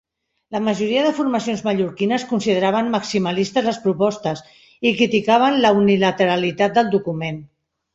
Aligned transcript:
La 0.53 0.61
majoria 0.67 1.03
de 1.07 1.11
formacions 1.17 1.61
mallorquines 1.67 2.25
consideraven 2.33 2.91
maximalistes 2.97 3.69
les 3.71 3.79
propostes 3.87 4.45
i 4.93 4.97
criticaven 5.01 5.63
la 5.69 5.77
unilateralitat 5.85 6.79
del 6.81 6.97
document. 7.01 7.45